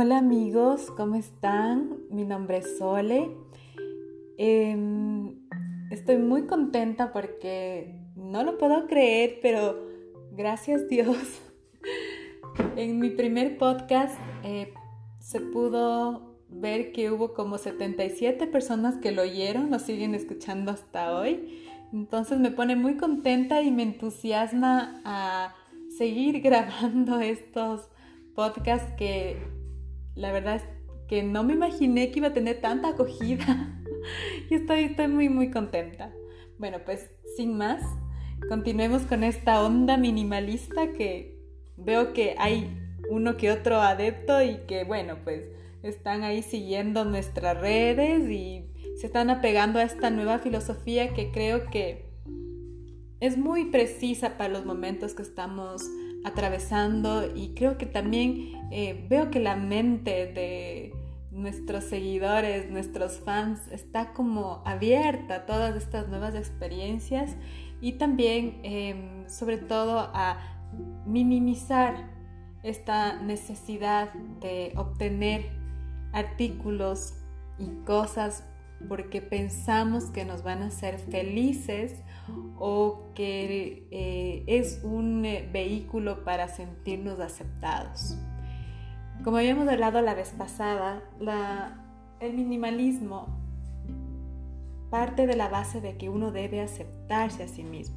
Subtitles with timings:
[0.00, 1.98] Hola amigos, ¿cómo están?
[2.08, 3.36] Mi nombre es Sole.
[4.36, 5.40] Em,
[5.90, 9.76] estoy muy contenta porque no lo puedo creer, pero
[10.30, 11.16] gracias Dios.
[12.76, 14.72] En mi primer podcast eh,
[15.18, 21.18] se pudo ver que hubo como 77 personas que lo oyeron, lo siguen escuchando hasta
[21.18, 21.66] hoy.
[21.92, 25.56] Entonces me pone muy contenta y me entusiasma a
[25.88, 27.88] seguir grabando estos
[28.36, 29.57] podcasts que
[30.18, 30.64] la verdad es
[31.06, 33.80] que no me imaginé que iba a tener tanta acogida
[34.50, 36.12] y estoy, estoy muy, muy contenta.
[36.58, 37.82] Bueno, pues sin más,
[38.48, 41.38] continuemos con esta onda minimalista que
[41.76, 42.76] veo que hay
[43.10, 45.44] uno que otro adepto y que, bueno, pues
[45.84, 51.70] están ahí siguiendo nuestras redes y se están apegando a esta nueva filosofía que creo
[51.70, 52.08] que
[53.20, 55.88] es muy precisa para los momentos que estamos
[56.24, 60.92] atravesando y creo que también eh, veo que la mente de
[61.30, 67.36] nuestros seguidores, nuestros fans está como abierta a todas estas nuevas experiencias
[67.80, 70.38] y también em, sobre todo a
[71.06, 72.10] minimizar
[72.62, 75.46] esta necesidad de obtener
[76.12, 77.14] artículos
[77.58, 78.44] y cosas
[78.88, 81.94] porque pensamos que nos van a hacer felices
[82.58, 88.16] o que eh, es un eh, vehículo para sentirnos aceptados.
[89.24, 91.02] Como habíamos hablado la vez pasada,
[92.20, 93.26] el minimalismo
[94.90, 97.96] parte de la base de que uno debe aceptarse a sí mismo.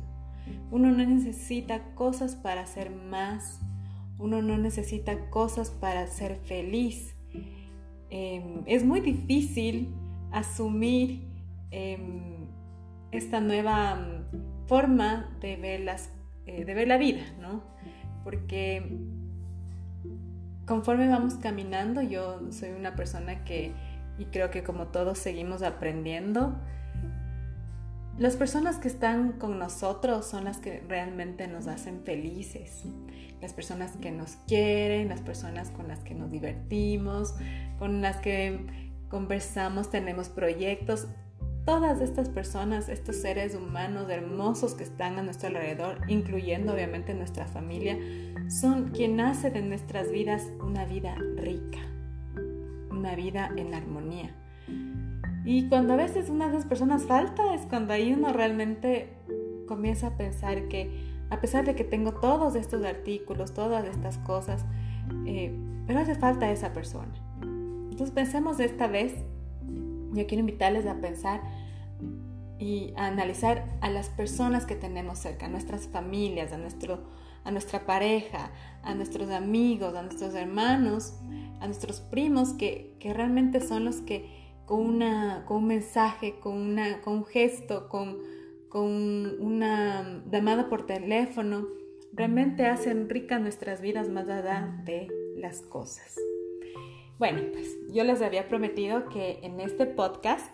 [0.71, 3.59] Uno no necesita cosas para ser más,
[4.17, 7.15] uno no necesita cosas para ser feliz.
[8.09, 9.93] Em, es muy difícil
[10.31, 11.21] asumir
[11.71, 12.41] em,
[13.12, 16.09] esta nueva mm, forma de ver, las,
[16.45, 17.64] eh, de ver la vida, ¿no?
[18.23, 19.00] Porque
[20.66, 23.73] conforme vamos caminando, yo soy una persona que,
[24.17, 26.58] y creo que como todos seguimos aprendiendo,
[28.17, 32.83] las personas que están con nosotros son las que realmente nos hacen felices.
[33.42, 37.33] Las personas que nos quieren, las personas con las que nos divertimos,
[37.80, 41.08] con las que conversamos, tenemos proyectos.
[41.66, 47.45] Todas estas personas, estos seres humanos hermosos que están a nuestro alrededor, incluyendo obviamente nuestra
[47.45, 47.98] familia,
[48.49, 51.80] son quien hace de nuestras vidas una vida rica,
[52.89, 54.36] una vida en armonía.
[55.45, 59.10] Y cuando a veces una de esas personas falta es cuando ahí uno realmente
[59.67, 64.66] comienza a pensar que a pesar de que tengo todos estos artículos, todas estas cosas,
[65.26, 65.55] eh,
[65.88, 67.14] pero hace falta esa persona.
[67.42, 69.14] Entonces pensemos esta vez,
[70.14, 71.42] yo quiero invitarles a pensar
[72.60, 77.04] y a analizar a las personas que tenemos cerca, a nuestras familias, a, nuestro,
[77.44, 78.52] a nuestra pareja,
[78.83, 81.16] a nuestros amigos, a nuestros hermanos,
[81.60, 84.30] a nuestros primos, que, que realmente son los que
[84.66, 88.20] con, una, con un mensaje, con, una, con un gesto, con,
[88.70, 91.67] con una llamada por teléfono,
[92.14, 96.16] realmente hacen rica nuestras vidas más allá de las cosas.
[97.21, 100.49] Bueno, pues yo les había prometido que en este podcast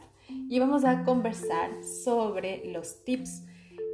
[0.50, 3.46] íbamos a conversar sobre los tips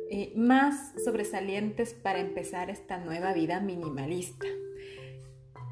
[0.09, 4.47] eh, más sobresalientes para empezar esta nueva vida minimalista.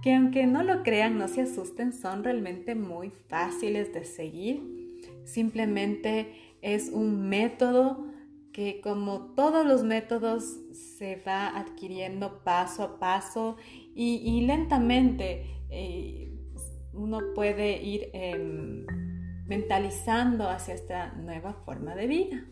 [0.03, 4.61] Que aunque no lo crean, no se asusten, son realmente muy fáciles de seguir.
[5.25, 8.05] Simplemente es un método
[8.53, 13.57] que como todos los métodos se va adquiriendo paso a paso
[13.95, 15.47] y, lentamente.
[15.71, 16.30] Eh,
[16.93, 18.85] uno puede ir em,
[19.45, 22.45] mentalizando hacia esta nueva forma de vida.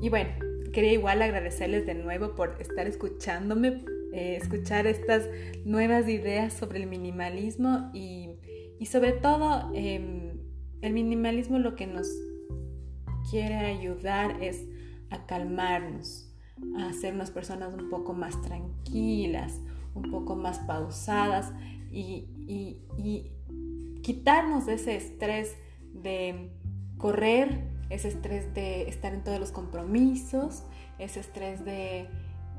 [0.00, 0.30] Y bueno,
[0.72, 5.28] quería igual agradecerles de nuevo por estar escuchándome, eh, escuchar estas
[5.64, 8.38] nuevas ideas sobre el minimalismo y,
[8.86, 10.40] sobre todo em,
[10.80, 12.08] el minimalismo lo que nos
[13.30, 14.66] quiere ayudar es
[15.10, 16.34] a calmarnos,
[16.76, 19.60] a unas personas un poco más tranquilas,
[19.94, 21.52] un poco más pausadas
[21.92, 22.80] y,
[24.02, 25.56] quitarnos de ese estrés
[25.94, 26.50] de
[26.98, 30.64] correr, ese estrés de estar en todos los compromisos,
[30.98, 32.08] ese estrés de,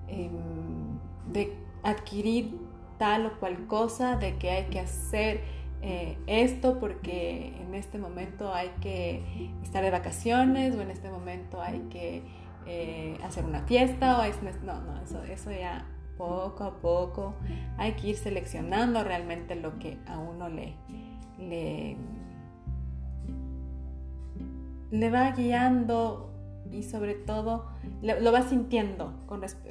[0.08, 1.00] em,
[1.34, 1.54] de
[1.84, 2.58] adquirir
[2.98, 5.42] tal o cual cosa, de que hay que hacer
[5.82, 11.62] eh, esto porque en este momento hay que estar de vacaciones o en este momento
[11.62, 12.24] hay que
[12.66, 15.86] eh, hacer una fiesta o es, no, no, eso, eso ya
[16.18, 17.34] poco a poco
[17.78, 20.76] hay que ir seleccionando realmente lo que a uno le,
[21.40, 21.98] le,
[24.92, 26.34] le va guiando
[26.72, 27.68] y sobre todo
[28.02, 29.14] lo va sintiendo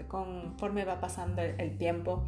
[0.08, 2.22] conforme va pasando el, tiempo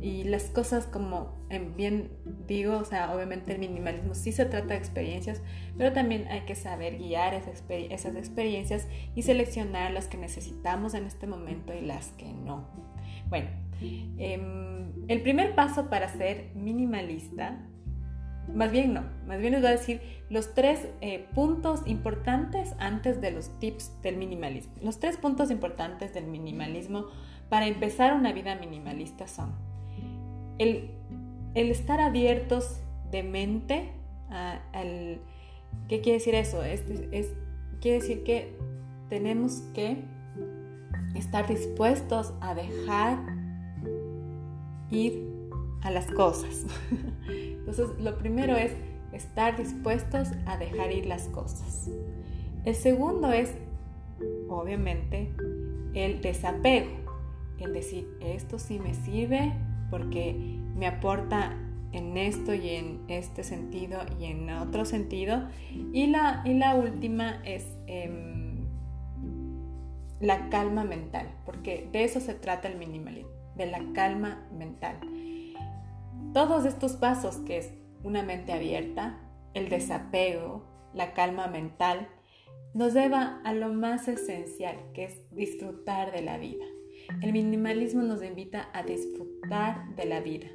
[0.00, 1.36] Y las cosas como
[1.76, 2.10] bien
[2.46, 5.42] digo, o sea, obviamente el minimalismo sí se trata de experiencias,
[5.76, 11.26] pero también hay que saber guiar esas experiencias y seleccionar las que necesitamos en este
[11.26, 12.87] momento y las que no.
[13.28, 13.48] Bueno,
[14.18, 17.58] em, el primer paso para ser minimalista,
[18.54, 23.20] más bien no, más bien les voy a decir los tres eh, puntos importantes antes
[23.20, 24.72] de los tips del minimalismo.
[24.82, 27.06] Los tres puntos importantes del minimalismo
[27.48, 29.54] para empezar una vida minimalista son
[30.58, 30.90] el,
[31.54, 32.80] estar abiertos
[33.10, 33.92] de mente
[34.30, 35.20] al...
[35.88, 36.62] ¿Qué quiere decir eso?
[36.62, 36.82] Es,
[37.80, 38.56] quiere decir que
[39.08, 40.04] tenemos que
[41.14, 43.18] estar dispuestos a dejar
[44.90, 45.28] ir
[45.82, 46.66] a las cosas.
[47.28, 48.72] Entonces, lo primero es
[49.12, 51.90] estar dispuestos a dejar ir las cosas.
[52.64, 53.52] El segundo es,
[54.48, 55.32] obviamente,
[55.94, 56.90] el desapego.
[57.58, 59.52] El decir, esto sí me sirve
[59.90, 61.56] porque me aporta
[61.92, 65.48] en esto y en este sentido y en otro sentido.
[65.92, 68.37] Y la, y la última es em,
[70.20, 74.98] la calma mental, porque de eso se trata el minimalismo, de la calma mental.
[76.32, 77.72] Todos estos pasos que es
[78.02, 79.20] una mente abierta,
[79.54, 82.08] el desapego, la calma mental,
[82.74, 86.64] nos lleva a lo más esencial, que es disfrutar de la vida.
[87.22, 90.48] El minimalismo nos invita a disfrutar de la vida.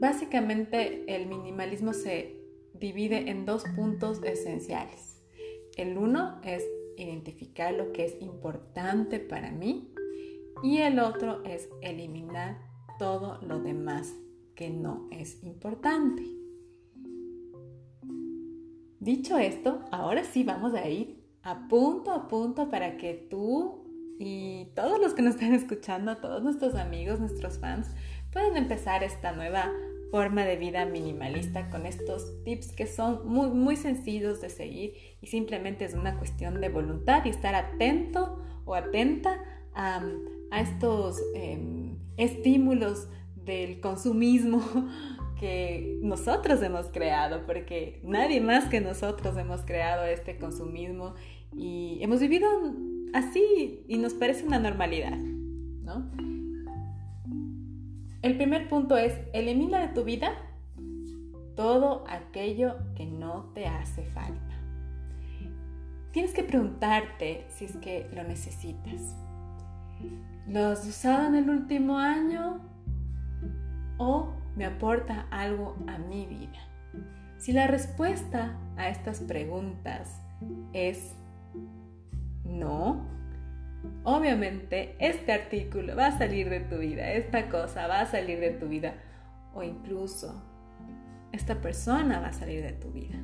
[0.00, 2.36] Básicamente el minimalismo se
[2.74, 5.22] divide en dos puntos esenciales.
[5.76, 6.64] El uno es
[6.96, 9.92] identificar lo que es importante para mí
[10.62, 12.58] y el otro es eliminar
[12.98, 14.14] todo lo demás
[14.54, 16.24] que no es importante.
[19.00, 23.82] Dicho esto, ahora sí vamos a ir a punto a punto para que tú
[24.18, 27.88] y todos los que nos están escuchando, todos nuestros amigos, nuestros fans,
[28.32, 29.72] puedan empezar esta nueva
[30.12, 34.92] forma de vida minimalista con estos tips que son muy, muy sencillos de seguir
[35.22, 39.42] y simplemente es una cuestión de voluntad y estar atento o atenta
[39.74, 40.02] a,
[40.60, 44.62] estos em, estímulos del consumismo
[45.40, 51.14] que nosotros hemos creado, porque nadie más que nosotros hemos creado este consumismo
[51.56, 52.46] y hemos vivido
[53.14, 56.10] así y nos parece una normalidad, ¿no?
[58.22, 60.32] El primer punto es, elimina de tu vida
[61.56, 64.40] todo aquello que no te hace falta.
[66.12, 69.16] Tienes que preguntarte si es que lo necesitas.
[70.46, 72.60] ¿Lo has usado en el último año
[73.98, 76.60] o me aporta algo a mi vida?
[77.38, 80.22] Si la respuesta a estas preguntas
[80.72, 81.14] es
[82.44, 83.04] no,
[84.04, 88.50] obviamente este artículo va a salir de tu vida, esta cosa va a salir de
[88.50, 88.94] tu vida
[89.54, 90.42] o incluso
[91.32, 93.18] esta persona va a salir de tu vida.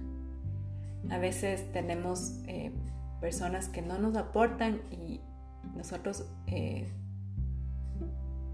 [1.10, 2.72] A veces tenemos eh,
[3.20, 5.20] personas que no nos aportan y
[5.76, 6.90] nosotros eh,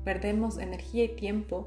[0.04, 1.66] perdemos energía y tiempo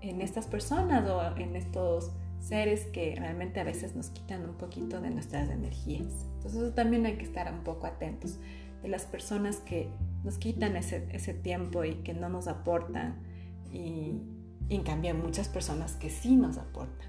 [0.00, 5.00] en estas personas o en estos seres que realmente a veces nos quitan un poquito
[5.00, 6.26] de nuestras energías.
[6.36, 8.38] Entonces eso también hay que estar un poco atentos
[8.82, 9.90] de las personas que
[10.24, 13.16] nos quitan ese, tiempo y que no nos aportan
[13.72, 14.14] y,
[14.68, 17.08] en cambio muchas personas que sí nos aportan.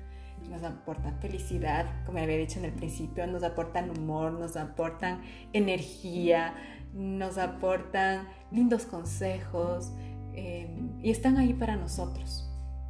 [0.50, 5.22] Nos aportan felicidad, como había dicho en el principio, nos aportan humor, nos aportan
[5.54, 6.56] energía,
[6.94, 9.92] nos aportan lindos consejos
[10.34, 10.68] eh,
[11.04, 12.50] y están ahí para nosotros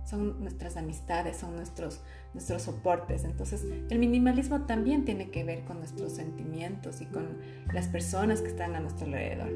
[0.10, 2.02] son nuestras amistades, son nuestros,
[2.34, 3.24] nuestros soportes.
[3.24, 7.38] Entonces, el minimalismo también tiene que ver con nuestros sentimientos y con
[7.74, 9.52] las personas que están a nuestro alrededor.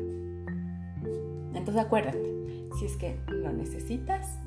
[1.54, 4.40] Entonces, acuérdate, si es que lo necesitas,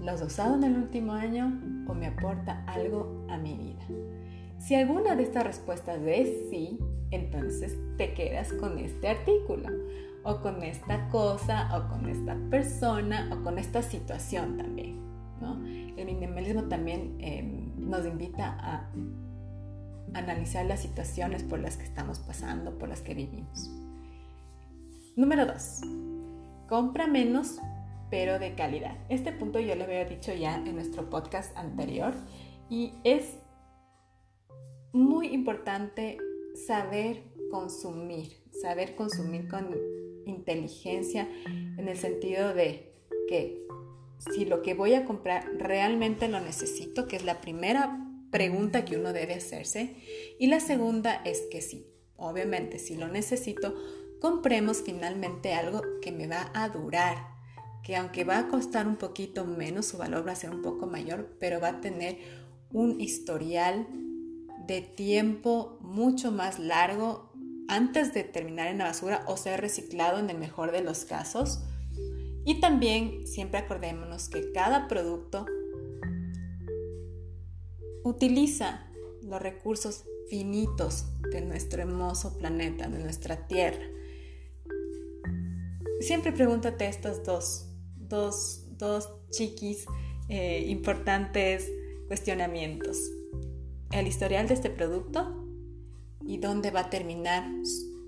[0.00, 3.86] lo has usado en el último año o me aporta algo a mi vida.
[4.58, 6.78] Si alguna de estas respuestas es sí,
[7.10, 9.68] entonces te quedas con este artículo
[10.24, 14.95] o con esta cosa o con esta persona o con esta situación también.
[16.06, 18.90] Minimalismo también em, nos invita a
[20.14, 23.70] analizar las situaciones por las que estamos pasando, por las que vivimos.
[25.16, 25.80] Número 2.
[26.68, 27.60] Compra menos,
[28.10, 28.96] pero de calidad.
[29.08, 32.14] Este punto yo lo había dicho ya en nuestro podcast anterior
[32.70, 33.36] y es
[34.92, 36.18] muy importante
[36.66, 39.76] saber consumir, saber consumir con
[40.26, 42.92] inteligencia en el sentido de
[43.28, 43.66] que
[44.18, 48.96] si lo que voy a comprar realmente lo necesito, que es la primera pregunta que
[48.96, 49.96] uno debe hacerse.
[50.38, 53.74] Y la segunda es que sí, obviamente, si lo necesito,
[54.20, 57.16] compremos finalmente algo que me va a durar,
[57.82, 60.86] que aunque va a costar un poquito menos, su valor va a ser un poco
[60.86, 62.18] mayor, pero va a tener
[62.72, 63.86] un historial
[64.66, 67.32] de tiempo mucho más largo
[67.68, 71.60] antes de terminar en la basura o ser reciclado en el mejor de los casos.
[72.46, 75.46] Y también siempre acordémonos que cada producto
[78.04, 78.86] utiliza
[79.20, 83.84] los recursos finitos de nuestro hermoso planeta, de nuestra Tierra.
[85.98, 89.84] Siempre pregúntate estas dos, dos, dos chiquis
[90.28, 91.68] eh, importantes
[92.06, 92.96] cuestionamientos.
[93.90, 95.48] El historial de este producto
[96.24, 97.44] y dónde va a terminar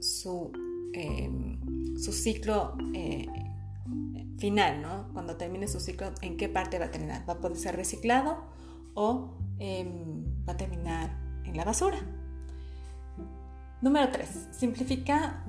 [0.00, 0.52] su,
[0.92, 3.26] em, su ciclo eh,
[4.38, 5.08] final, ¿no?
[5.12, 7.28] Cuando termine su ciclo, ¿en qué parte va a terminar?
[7.28, 8.44] ¿Va a poder ser reciclado
[8.94, 11.10] o em, va a terminar
[11.44, 11.98] en la basura?
[13.80, 14.48] Número 3.
[14.52, 15.44] Simplifica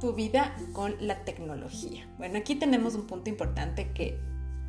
[0.00, 2.06] tu vida con la tecnología.
[2.18, 4.18] Bueno, aquí tenemos un punto importante que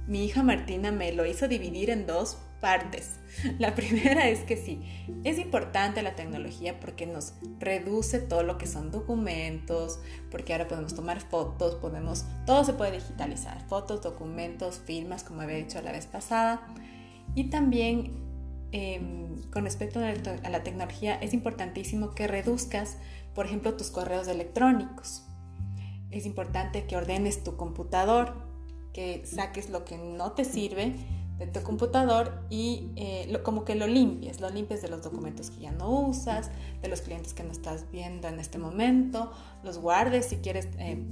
[0.08, 2.38] mi hija Martina me lo hizo dividir en dos
[3.60, 4.82] La primera es que sí,
[5.24, 10.00] es importante la tecnología porque nos reduce todo lo que son documentos,
[10.32, 15.58] porque ahora podemos tomar fotos, podemos, todo se puede digitalizar, fotos, documentos, firmas, como había
[15.58, 16.66] dicho la vez pasada.
[17.36, 18.14] Y también
[18.72, 22.98] em, con respecto a la tecnología es importantísimo que reduzcas,
[23.34, 25.24] por ejemplo, tus correos electrónicos.
[26.10, 28.34] Es importante que ordenes tu computador,
[28.94, 30.96] que saques lo que no te sirve
[31.38, 35.60] de tu computador y eh, como que lo limpies, lo limpies de los documentos que
[35.62, 36.50] ya no usas,
[36.82, 39.32] de los clientes que no estás viendo en este momento,
[39.64, 41.06] los guardes si quieres, eh,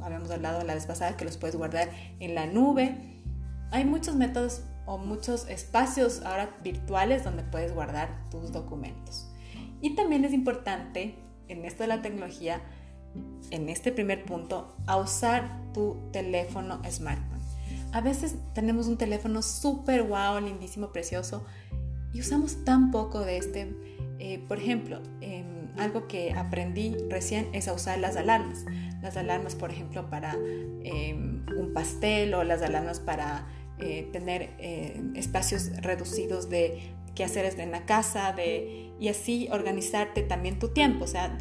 [0.00, 2.96] habíamos hablado la vez pasada que los puedes guardar en la nube.
[3.70, 9.28] Hay muchos métodos o muchos espacios ahora virtuales donde puedes guardar tus documentos.
[9.82, 11.16] Y también es importante
[11.48, 12.62] en esto de la tecnología
[13.50, 17.37] en este primer punto a usar tu teléfono smartphone.
[17.92, 21.44] A veces tenemos un teléfono súper wow, lindísimo, precioso
[22.12, 23.74] y usamos tan poco de este.
[24.18, 28.64] Eh, por ejemplo, em, algo que aprendí recién es a usar las alarmas.
[29.00, 30.36] Las alarmas, por ejemplo, para
[30.82, 33.46] em, un pastel o las alarmas para
[33.78, 40.58] eh, tener eh, espacios reducidos de quehaceres en la casa de, y así organizarte también
[40.58, 41.04] tu tiempo.
[41.04, 41.38] O sea,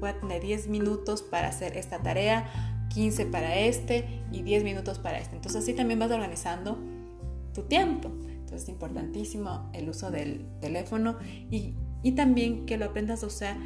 [0.00, 4.98] voy a tener 10 minutos para hacer esta tarea, 15 para este y 10 minutos
[4.98, 5.34] para este.
[5.34, 6.78] Entonces así también vas organizando
[7.52, 8.08] tu tiempo.
[8.08, 11.18] Entonces es importantísimo el uso del teléfono
[11.50, 13.56] y, y también que lo aprendas a usar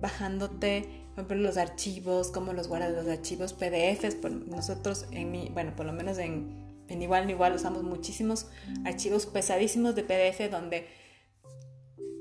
[0.00, 0.82] bajándote,
[1.14, 4.16] por ejemplo, los archivos, cómo los guardas los archivos PDFs.
[4.16, 8.46] Por nosotros, en mi, bueno, por lo menos en, en igual igual usamos muchísimos
[8.84, 10.86] archivos pesadísimos de PDF donde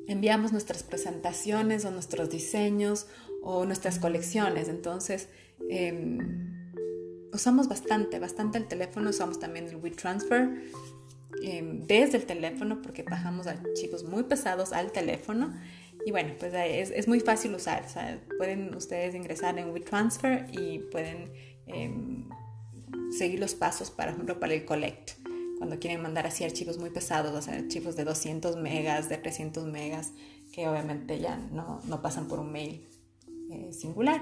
[0.08, 3.08] enviamos nuestras presentaciones o nuestros diseños
[3.42, 4.70] o nuestras colecciones.
[4.70, 5.30] Entonces,
[5.70, 6.56] em,
[7.34, 10.50] usamos bastante, bastante el teléfono, usamos también el WeTransfer
[11.44, 15.54] em, desde el teléfono porque bajamos archivos muy pesados al teléfono.
[16.06, 17.86] Y bueno, pues es, es muy fácil usar.
[18.38, 21.32] pueden ustedes ingresar en WeTransfer y pueden
[21.66, 22.30] em,
[23.12, 25.12] seguir los pasos, por ejemplo, para el Collect.
[25.58, 29.66] Cuando quieren mandar así archivos muy pesados, o sea, archivos de 200 megas, de 300
[29.66, 30.12] megas,
[30.52, 32.88] que obviamente ya no, no pasan por un mail
[33.50, 34.22] eh, singular.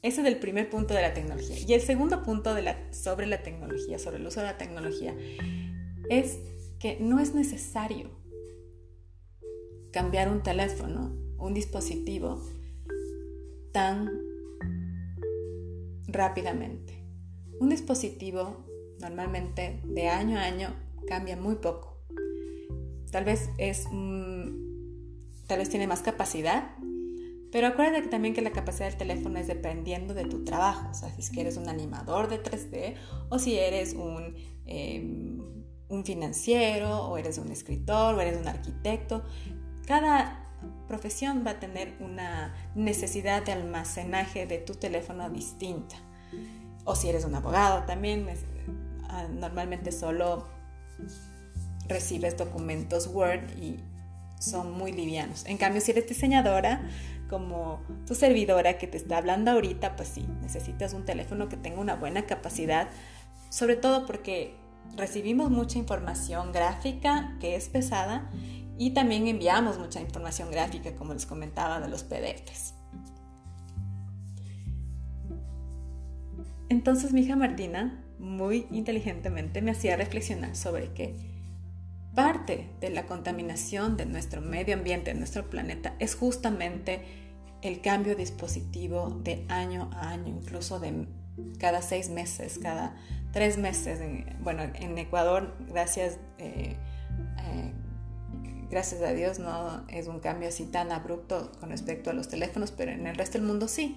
[0.00, 1.56] Ese es el primer punto de la tecnología.
[1.66, 2.54] Y el segundo punto
[2.92, 5.16] sobre la tecnología, sobre el uso de la tecnología,
[6.08, 6.38] es
[6.78, 8.10] que no es necesario
[9.92, 12.40] cambiar un teléfono, un dispositivo,
[13.72, 14.08] tan
[16.06, 17.04] rápidamente.
[17.58, 18.64] Un dispositivo
[19.00, 20.74] normalmente de año a año
[21.08, 21.98] cambia muy poco.
[23.10, 23.84] Tal vez es,
[25.46, 26.76] tal vez tiene más capacidad,
[27.50, 30.88] pero acuérdate también que la capacidad del teléfono es dependiendo de tu trabajo.
[30.90, 32.94] O sea, si es que eres un animador de 3D
[33.30, 34.34] o si eres un,
[34.66, 35.40] em,
[35.88, 39.24] un financiero o eres un escritor o eres un arquitecto.
[39.86, 40.44] Cada
[40.86, 45.96] profesión va a tener una necesidad de almacenaje de tu teléfono distinta.
[46.84, 48.26] O si eres un abogado también,
[49.08, 50.46] ah, normalmente solo
[51.86, 53.78] recibes documentos Word y
[54.38, 55.44] son muy livianos.
[55.46, 56.82] En cambio, si eres diseñadora,
[57.28, 61.80] como tu servidora que te está hablando ahorita, pues sí, necesitas un teléfono que tenga
[61.80, 62.88] una buena capacidad,
[63.50, 64.54] sobre todo porque
[64.96, 68.30] recibimos mucha información gráfica que es pesada
[68.78, 72.74] y también enviamos mucha información gráfica, como les comentaba, de los PDFs.
[76.68, 81.37] Entonces mi hija Martina, muy inteligentemente, me hacía reflexionar sobre que
[82.18, 87.04] parte de la contaminación de nuestro medio ambiente, de nuestro planeta, es justamente
[87.62, 91.06] el cambio dispositivo de año a año, incluso de
[91.60, 92.96] cada seis meses, cada
[93.30, 94.00] tres meses,
[94.40, 96.76] bueno, en Ecuador, gracias, eh,
[97.38, 97.72] eh,
[98.68, 102.72] gracias a Dios, no es un cambio así tan abrupto con respecto a los teléfonos,
[102.72, 103.96] pero en el resto del mundo sí.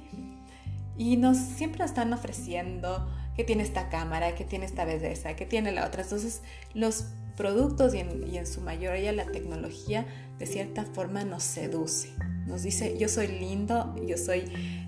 [0.95, 3.03] Y nos siempre están ofreciendo
[3.41, 6.03] que tiene esta cámara, que tiene esta belleza, que tiene la otra.
[6.03, 6.43] Entonces,
[6.75, 7.05] los
[7.35, 10.05] productos y en, su mayoría la tecnología
[10.37, 12.09] de cierta forma nos seduce.
[12.45, 14.43] Nos dice, yo soy lindo, yo soy,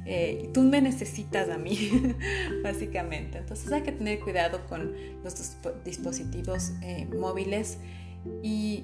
[0.05, 2.15] eh, tú me necesitas a mí,
[2.63, 3.39] básicamente.
[3.39, 4.93] Entonces hay que tener cuidado con
[5.24, 7.79] los dispositivos eh, móviles
[8.43, 8.83] y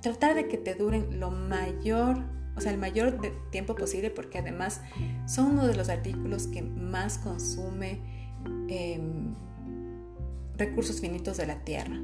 [0.00, 2.24] tratar de que te duren lo mayor,
[2.56, 3.20] o sea, el mayor
[3.52, 4.80] tiempo posible, porque además
[5.26, 8.15] son uno de los artículos que más consume
[8.68, 9.34] em,
[10.56, 12.00] recursos finitos de la Tierra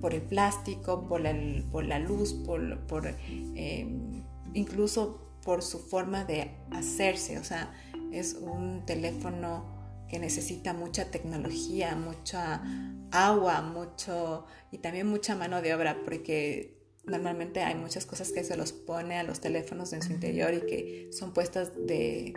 [0.00, 1.34] por el plástico, por la,
[1.70, 3.06] por la luz, por, por
[3.54, 4.22] em,
[4.54, 7.38] incluso por su forma de hacerse.
[7.38, 7.72] O sea,
[8.12, 9.76] es un teléfono
[10.08, 12.62] que necesita mucha tecnología, mucha
[13.10, 18.56] agua, mucho y también mucha mano de obra, porque normalmente hay muchas cosas que se
[18.56, 22.34] los pone a los teléfonos en su interior y que son puestas de,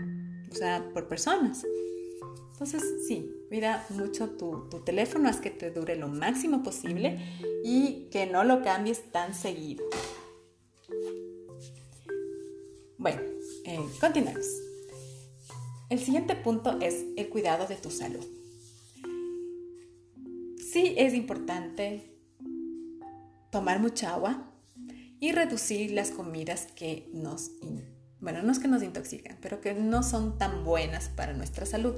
[0.52, 1.66] o sea, por personas.
[2.62, 7.18] Entonces, sí, cuida mucho tu, teléfono, haz que te dure lo máximo posible
[7.64, 9.86] y que no lo cambies tan seguido.
[12.98, 13.22] Bueno,
[13.64, 14.46] eh, continuamos.
[15.90, 18.26] El siguiente punto es el cuidado de tu salud.
[20.58, 22.14] Sí es importante
[23.52, 24.52] tomar mucha agua
[25.22, 27.52] y reducir las comidas que nos,
[28.20, 31.96] bueno, no es que nos intoxican, pero que no son tan buenas para nuestra salud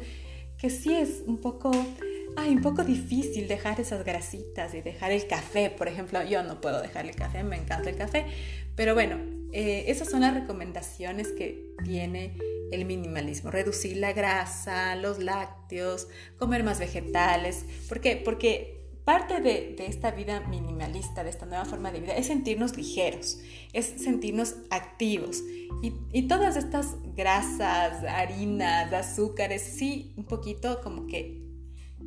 [0.61, 5.71] que sí es un poco, un poco difícil dejar esas grasitas y dejar el café,
[5.71, 6.23] por ejemplo.
[6.23, 8.27] Yo no puedo dejar el café, me encanta el café,
[8.75, 9.17] pero bueno,
[9.53, 12.37] eh, esas son las recomendaciones que tiene
[12.71, 13.49] el minimalismo.
[13.49, 17.65] Reducir la grasa, los lácteos, comer más vegetales.
[17.89, 18.15] ¿Por qué?
[18.15, 23.39] Porque parte de, esta vida minimalista, de esta nueva forma de vida, es sentirnos ligeros,
[23.73, 25.43] es sentirnos activos.
[25.81, 31.41] Y, todas estas grasas, harinas, azúcares, sí, un poquito como que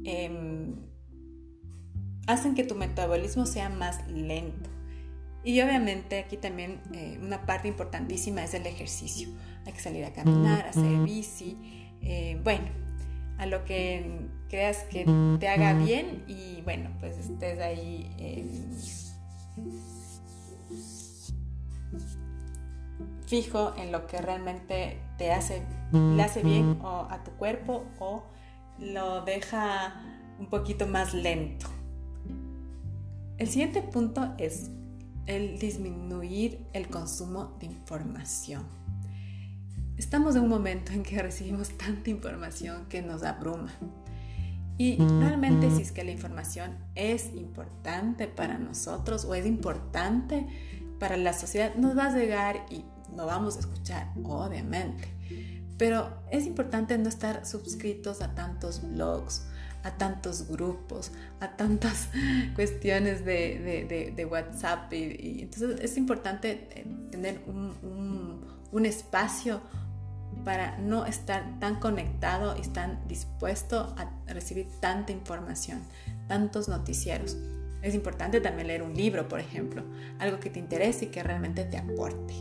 [0.05, 0.77] em,
[2.27, 4.71] hacen que tu metabolismo sea más lento.
[5.43, 9.29] Y obviamente aquí también eh, una parte importantísima es el ejercicio.
[9.67, 11.57] Hay que salir a caminar, hacer bici.
[12.01, 12.67] Eh, bueno,
[13.39, 15.05] a lo que creas que
[15.41, 18.11] te haga bien y bueno, pues estés ahí
[23.27, 28.25] fijo en lo que realmente te hace, le hace bien o a tu cuerpo o
[28.79, 29.95] lo deja
[30.39, 31.67] un poquito más lento.
[33.39, 34.71] El siguiente punto es
[35.27, 38.65] el disminuir el consumo de información.
[39.97, 43.73] Estamos en un momento en que recibimos tanta información que nos abruma.
[44.77, 50.49] Y realmente si es que la información es importante para nosotros o es importante
[50.99, 52.85] para la sociedad, nos va a llegar y
[53.17, 55.09] lo vamos a escuchar, obviamente.
[55.79, 59.47] Pero es importante no estar suscritos a tantos blogs,
[59.85, 62.09] a tantos grupos, a tantas
[62.57, 64.93] cuestiones de, WhatsApp.
[64.93, 69.61] Y, entonces es importante eh, tener un, un espacio
[70.45, 75.83] para no estar tan conectado y tan dispuesto a recibir tanta información,
[76.29, 77.37] tantos noticieros.
[77.83, 79.83] Es importante también leer un libro, por ejemplo,
[80.19, 82.35] algo que te interese y que realmente te aporte.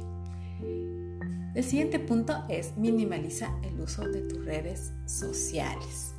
[1.54, 6.14] El siguiente punto es minimaliza el uso de tus redes sociales.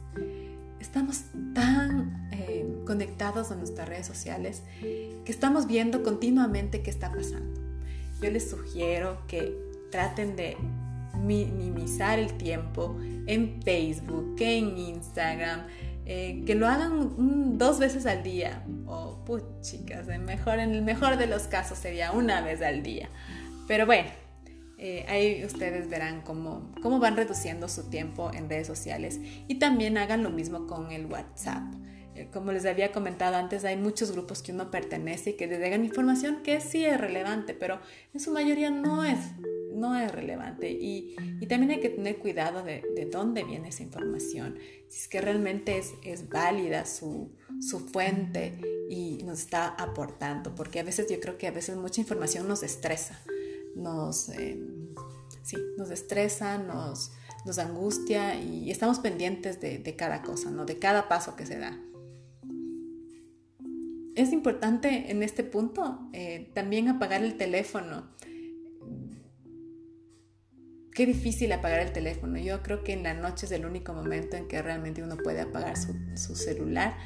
[0.78, 7.60] Estamos tan eh, conectados a nuestras redes sociales que estamos viendo continuamente qué está pasando.
[8.20, 9.58] Yo les sugiero que
[9.90, 10.56] traten de
[11.26, 15.66] minimizar el tiempo en Facebook, en Instagram,
[16.06, 18.64] eh, que lo hagan dos veces al día.
[18.86, 23.08] O, pues chicas, mejor, en el mejor de los casos sería una vez al día.
[23.66, 24.10] Pero bueno,
[24.78, 29.18] eh, ahí ustedes verán cómo, cómo van reduciendo su tiempo en redes sociales.
[29.48, 31.62] Y también hagan lo mismo con el WhatsApp.
[32.14, 35.58] Eh, como les había comentado antes, hay muchos grupos que uno pertenece y que les
[35.58, 37.80] llegan información que sí es relevante, pero
[38.12, 39.18] en su mayoría no es
[39.74, 41.16] no es relevante y,
[41.48, 45.92] también hay que tener cuidado de, dónde viene esa información, si es que realmente es,
[46.02, 47.30] es válida su,
[47.92, 52.48] fuente y nos está aportando, porque a veces yo creo que a veces mucha información
[52.48, 53.20] nos estresa,
[53.76, 54.58] nos, eh,
[55.42, 57.12] sí, nos estresa, nos,
[57.44, 60.64] nos angustia y estamos pendientes de, cada cosa, ¿no?
[60.64, 61.78] de cada paso que se da.
[64.16, 68.14] Es importante en este punto eh, también apagar el teléfono
[70.94, 72.38] qué difícil apagar el teléfono.
[72.38, 75.40] Yo creo que en la noche es el único momento en que realmente uno puede
[75.40, 76.96] apagar su, celular.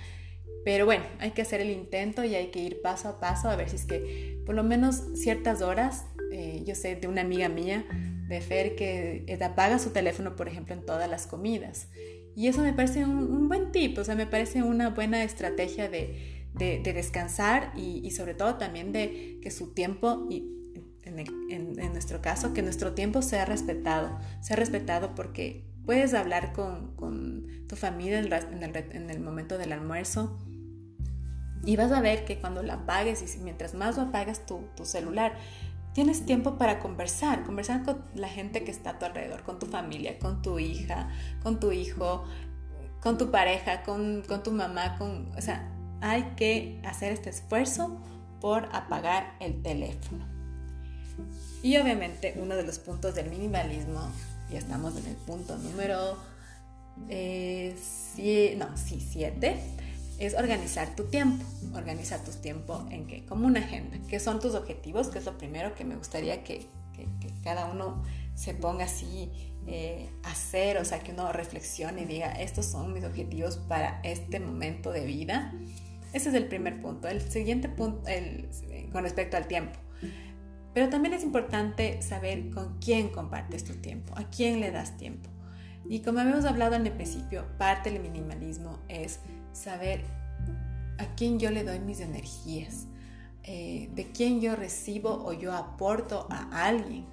[0.65, 3.57] Pero bueno, hay que hacer el intento y hay que ir paso a paso a
[3.57, 7.49] ver si es que por lo menos ciertas horas, eh, yo sé de una amiga
[7.49, 7.87] mía,
[8.29, 11.89] de Fer, que apaga su teléfono, por ejemplo, en todas las comidas.
[12.37, 16.38] Y eso me parece un, buen tip, o sea, me parece una buena estrategia de,
[16.59, 20.55] descansar y, sobre todo también de que su tiempo, y
[21.05, 26.97] en, nuestro caso, que nuestro tiempo sea respetado, sea respetado porque puedes hablar con,
[27.69, 30.39] tu familia en el, momento del almuerzo
[31.65, 35.37] y vas a ver que cuando la apagues y mientras más lo apagas tu, celular,
[35.93, 39.67] tienes tiempo para conversar, conversar con la gente que está a tu alrededor, con tu
[39.67, 41.11] familia, con tu hija,
[41.43, 42.25] con tu hijo,
[43.03, 47.99] con tu pareja, con, con tu mamá, con, o sea, hay que hacer este esfuerzo
[48.41, 50.27] por apagar el teléfono.
[51.63, 54.13] Y obviamente uno de los puntos del minimalismo,
[54.51, 56.17] ya estamos en el punto número
[57.09, 57.75] eh,
[58.59, 59.57] no, 7,
[60.19, 61.45] es organizar tu tiempo.
[61.75, 63.25] Organizar tu tiempo en qué?
[63.25, 63.99] Como una agenda.
[64.09, 65.09] ¿Qué son tus objetivos?
[65.09, 66.67] Que es lo primero que me gustaría que,
[67.45, 68.03] cada uno
[68.35, 69.31] se ponga así
[69.69, 74.01] eh, a hacer, o sea, que uno reflexione y diga, estos son mis objetivos para
[74.03, 75.55] este momento de vida.
[76.13, 77.09] Ese es el primer punto.
[77.09, 78.03] El siguiente punto,
[78.93, 79.79] con respecto al tiempo.
[80.75, 85.29] Pero también es importante saber con quién compartes tu tiempo, a quién le das tiempo.
[85.89, 89.21] Y como habíamos hablado en el principio, parte del minimalismo es
[89.53, 90.05] saber
[90.99, 92.87] a quién yo le doy mis energías,
[93.45, 97.07] eh, de quién yo recibo o yo aporto a alguien.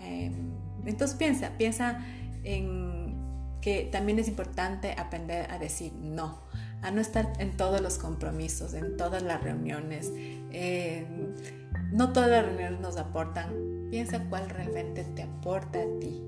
[0.00, 0.52] Em,
[0.86, 2.04] entonces piensa, piensa
[2.44, 3.14] en
[3.60, 6.40] que también es importante aprender a decir no,
[6.82, 10.12] a no estar en todos los compromisos, en todas las reuniones.
[11.92, 13.88] No todas las reuniones nos aportan.
[13.90, 16.22] Piensa cuál realmente te aporta a ti.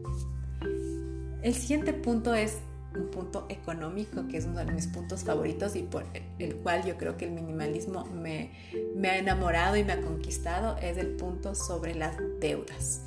[1.43, 2.59] El siguiente punto es
[2.95, 6.05] un punto económico, que es uno de mis puntos favoritos y por
[6.39, 8.53] el cual yo creo que el minimalismo me,
[8.97, 13.03] me ha enamorado y me ha conquistado, es el punto sobre las deudas,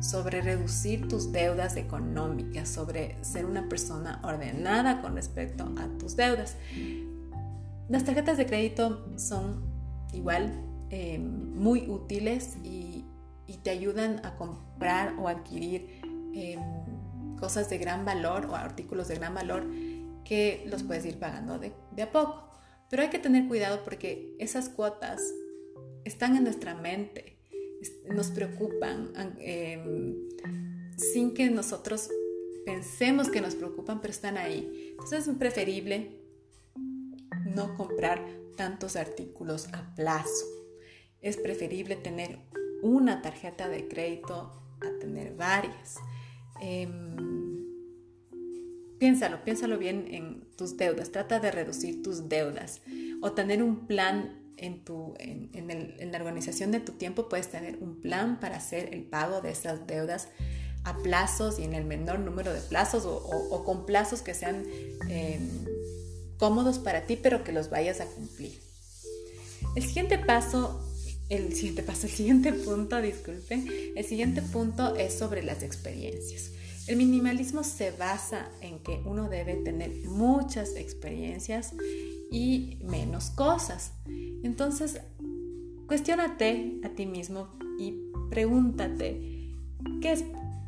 [0.00, 6.56] sobre reducir tus deudas económicas, sobre ser una persona ordenada con respecto a tus deudas.
[7.88, 9.64] Las tarjetas de crédito son
[10.12, 10.52] igual
[10.90, 13.04] eh, muy útiles y,
[13.62, 16.00] te ayudan a comprar o adquirir
[16.34, 16.60] em,
[17.36, 19.66] cosas de gran valor o artículos de gran valor
[20.24, 22.48] que los puedes ir pagando de, a poco.
[22.88, 25.20] Pero hay que tener cuidado porque esas cuotas
[26.04, 27.35] están en nuestra mente,
[28.08, 30.16] nos preocupan em,
[30.96, 32.08] sin que nosotros
[32.64, 34.88] pensemos que nos preocupan, pero están ahí.
[34.90, 36.20] Entonces es preferible
[37.44, 38.24] no comprar
[38.56, 40.56] tantos artículos a plazo
[41.26, 42.38] es preferible tener
[42.82, 45.96] una tarjeta de crédito a tener varias.
[46.60, 47.16] Em,
[48.98, 51.10] piénsalo, piénsalo bien en tus deudas.
[51.10, 52.80] Trata de reducir tus deudas
[53.22, 57.28] o tener un plan en, tu, en, la organización de tu tiempo.
[57.28, 60.28] Puedes tener un plan para hacer el pago de esas deudas
[60.84, 64.64] a plazos y en el menor número de plazos o, con plazos que sean
[65.08, 65.48] em,
[66.38, 68.60] cómodos para ti, pero que los vayas a cumplir.
[69.74, 70.82] El siguiente paso
[71.28, 73.66] el siguiente paso, el siguiente punto, disculpen,
[73.96, 76.52] el siguiente punto es sobre las experiencias.
[76.86, 81.72] El minimalismo se basa en que uno debe tener muchas experiencias
[82.30, 83.92] y menos cosas.
[84.42, 85.00] Entonces,
[85.86, 87.94] cuestionate a ti mismo y
[88.30, 89.54] pregúntate
[90.00, 90.24] qué es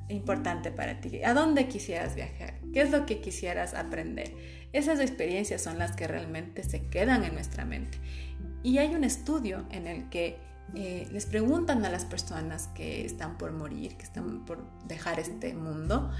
[0.08, 4.34] importante para ti, a dónde quisieras viajar, qué es lo que quisieras aprender.
[4.72, 7.98] Esas experiencias son las que realmente se quedan en nuestra mente.
[8.62, 10.36] Y hay un estudio en el que
[10.74, 15.54] eh, les preguntan a las personas que están por morir, que están por dejar este
[15.54, 16.10] mundo,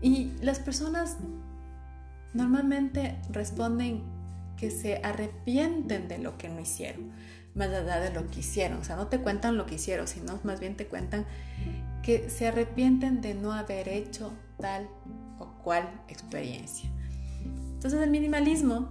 [0.00, 1.18] y las personas
[2.34, 4.02] normalmente responden
[4.56, 7.10] que se arrepienten de lo que no hicieron,
[7.54, 8.78] más allá de lo que hicieron.
[8.78, 11.26] O sea, no te cuentan lo que hicieron, sino más bien te cuentan
[12.02, 14.88] que se arrepienten de no haber hecho tal
[15.38, 16.88] o cual experiencia.
[17.74, 18.88] Entonces el minimalismo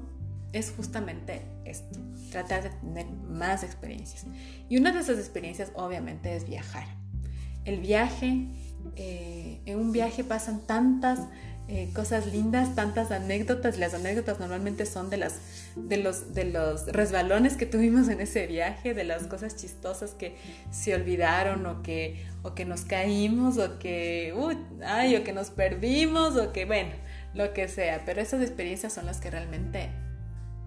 [0.53, 1.99] es justamente esto,
[2.31, 4.25] tratar de tener más experiencias.
[4.69, 6.85] Y una de esas experiencias obviamente es viajar.
[7.63, 8.47] El viaje,
[8.95, 11.19] eh, en un viaje pasan tantas
[11.73, 13.77] eh, cosas lindas, tantas anécdotas.
[13.77, 15.39] Las anécdotas normalmente son de, las,
[15.77, 20.35] de, los, de los resbalones que tuvimos en ese viaje, de las cosas chistosas que
[20.69, 24.35] se olvidaron o que, o que nos caímos o que,
[24.85, 26.91] ay, o que nos perdimos o que, bueno,
[27.33, 28.03] lo que sea.
[28.05, 29.91] Pero esas experiencias son las que realmente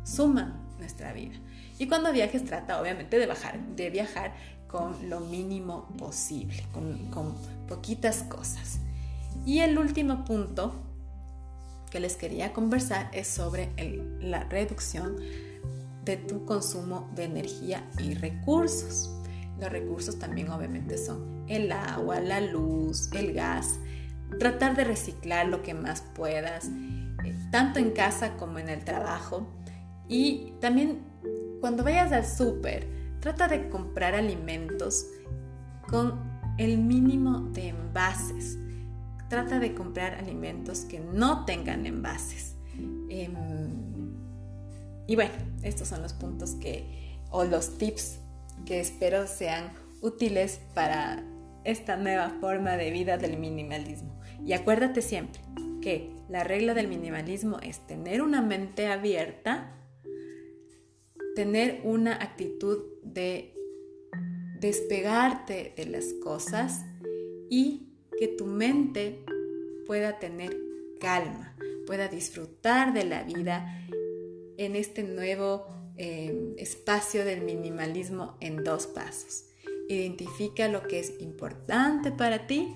[0.05, 1.35] suman nuestra vida.
[1.79, 4.33] Y cuando viajes trata obviamente de, bajar, de viajar
[4.69, 7.35] con lo mínimo posible, con,
[7.69, 8.79] poquitas cosas.
[9.45, 10.75] Y el último punto
[11.95, 13.71] que les quería conversar es sobre
[14.21, 15.15] la reducción
[16.05, 19.15] de tu consumo de energía y recursos.
[19.61, 23.79] Los recursos también obviamente son el agua, la luz, el gas.
[24.41, 29.47] Tratar de reciclar lo que más puedas, eh, tanto en casa como en el trabajo.
[30.09, 30.99] Y también
[31.61, 32.89] cuando vayas al súper,
[33.21, 35.07] trata de comprar alimentos
[35.89, 36.19] con
[36.59, 38.59] el mínimo de envases.
[39.35, 42.55] Trata de comprar alimentos que no tengan envases.
[43.09, 43.35] Em,
[45.09, 45.33] y bueno,
[45.65, 48.21] estos son los puntos que, o los tips
[48.65, 51.25] que espero sean útiles para
[51.65, 54.21] esta nueva forma de vida del minimalismo.
[54.47, 55.41] Y acuérdate siempre
[55.83, 59.75] que la regla del minimalismo es tener una mente abierta,
[61.35, 63.53] tener una actitud de
[64.61, 66.85] despegarte de las cosas
[67.51, 67.94] y
[68.25, 69.23] que tu mente
[69.87, 70.57] pueda tener
[70.99, 71.55] calma,
[71.87, 73.87] pueda disfrutar de la vida
[74.57, 75.67] en este nuevo
[75.99, 79.45] eh, espacio del minimalismo en dos pasos.
[79.91, 82.75] Identifica lo que es importante para ti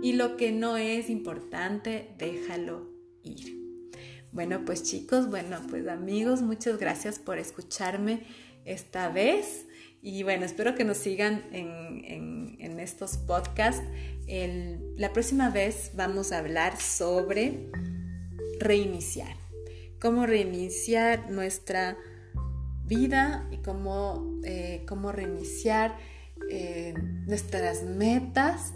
[0.00, 2.88] y lo que no es importante, déjalo
[3.24, 3.90] ir.
[4.30, 8.20] Bueno, pues chicos, bueno, pues amigos, muchas gracias por escucharme
[8.64, 9.66] esta vez.
[10.06, 13.82] Y bueno, espero que nos sigan en, estos podcasts.
[14.98, 17.70] la próxima vez vamos a hablar sobre
[18.60, 19.34] reiniciar.
[19.98, 21.96] Cómo reiniciar nuestra
[22.84, 25.96] vida y cómo, eh, cómo reiniciar
[26.50, 26.92] eh,
[27.26, 28.74] nuestras metas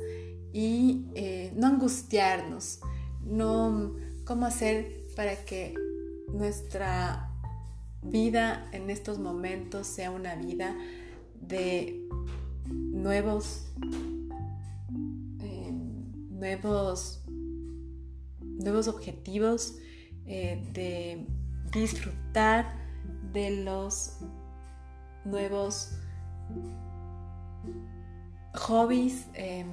[0.54, 2.80] y eh, no angustiarnos,
[3.22, 5.74] no cómo hacer para que
[6.28, 7.30] nuestra
[8.02, 10.74] vida en estos momentos sea una vida
[11.40, 12.08] de
[12.66, 13.64] nuevos
[16.30, 17.24] nuevos
[18.40, 19.74] nuevos objetivos
[20.24, 21.26] de
[21.72, 22.76] disfrutar
[23.32, 24.18] de los
[25.24, 25.90] nuevos
[28.54, 29.68] hobbies, em,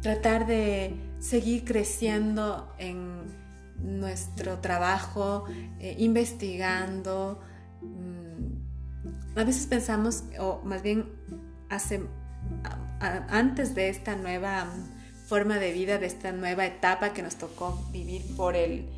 [0.00, 3.22] tratar de seguir creciendo en
[3.78, 5.44] nuestro trabajo,
[5.78, 7.40] eh, investigando.
[9.34, 11.06] A veces pensamos, o más bien
[11.70, 12.02] hace,
[13.00, 14.66] antes de esta nueva
[15.26, 18.88] forma de vida, de esta nueva etapa que nos tocó vivir por el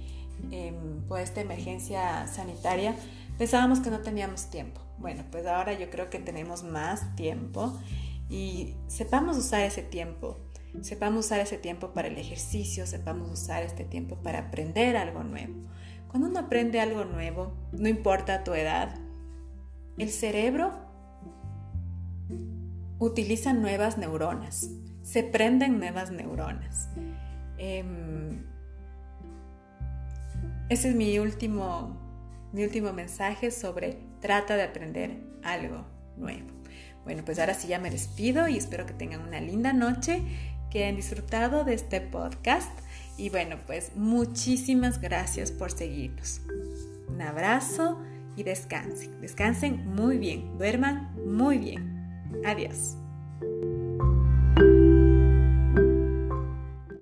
[1.08, 2.94] por esta emergencia sanitaria,
[3.38, 4.80] pensábamos que no teníamos tiempo.
[4.98, 7.78] Bueno, pues ahora yo creo que tenemos más tiempo
[8.28, 10.38] y sepamos usar ese tiempo.
[10.82, 15.54] Sepamos usar ese tiempo para el ejercicio, sepamos usar este tiempo para aprender algo nuevo.
[16.08, 18.98] Cuando uno aprende algo nuevo, no importa tu edad,
[19.98, 20.72] el cerebro
[22.98, 24.70] utiliza nuevas neuronas,
[25.02, 26.88] se prenden nuevas neuronas.
[27.58, 28.44] Em,
[30.68, 31.96] ese es mi último,
[32.52, 35.84] mi último mensaje sobre trata de aprender algo
[36.16, 36.48] nuevo.
[37.04, 40.22] Bueno, pues ahora sí ya me despido y espero que tengan una linda noche,
[40.70, 42.72] que hayan disfrutado de este podcast
[43.16, 46.40] y bueno, pues muchísimas gracias por seguirnos.
[47.08, 47.98] Un abrazo
[48.36, 49.20] y descansen.
[49.20, 51.94] Descansen muy bien, duerman muy bien.
[52.44, 52.96] Adiós.